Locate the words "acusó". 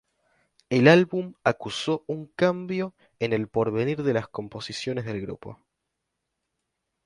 1.43-2.03